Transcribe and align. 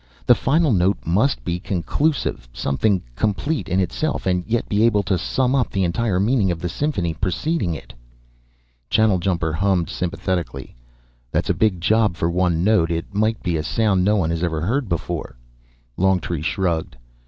"The 0.25 0.33
final 0.33 0.71
note 0.71 0.97
must 1.05 1.45
be 1.45 1.59
conclusive, 1.59 2.49
something 2.53 3.03
complete 3.15 3.69
in 3.69 3.79
itself 3.79 4.25
and 4.25 4.43
yet 4.47 4.67
be 4.67 4.81
able 4.83 5.03
to 5.03 5.15
sum 5.15 5.53
up 5.53 5.69
the 5.69 5.83
entire 5.83 6.19
meaning 6.19 6.49
of 6.49 6.57
the 6.59 6.69
symphony 6.69 7.13
preceding 7.13 7.75
it." 7.75 7.93
Channeljumper 8.89 9.53
hummed 9.53 9.91
sympathetically. 9.91 10.75
"That's 11.31 11.51
a 11.51 11.53
big 11.53 11.79
job 11.81 12.15
for 12.15 12.31
one 12.31 12.63
note. 12.63 12.89
It 12.89 13.13
might 13.13 13.43
be 13.43 13.57
a 13.57 13.61
sound 13.63 14.03
no 14.03 14.15
one 14.15 14.31
has 14.31 14.41
ever 14.43 14.61
heard 14.61 14.89
before." 14.89 15.37
Longtree 15.97 16.41
shrugged. 16.41 16.95